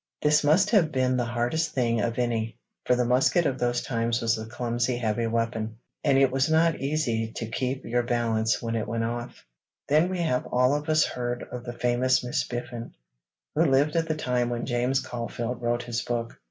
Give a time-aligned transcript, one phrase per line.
[0.19, 4.19] This must have been the hardest thing of any, for the musket of those times
[4.19, 8.75] was a clumsy, heavy weapon, and it was not easy to keep your balance when
[8.75, 9.45] it went off.
[9.87, 12.95] Then we have all of us heard of the famous Miss Biffin,
[13.53, 16.35] who lived at the time when James Caulfield wrote his book.